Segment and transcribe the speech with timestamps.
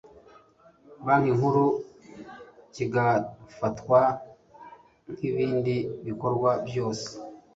[1.05, 1.65] Banki Nkuru
[2.73, 3.99] kigafatwa
[5.13, 5.75] nk ibindi
[6.07, 7.07] bikorwa byose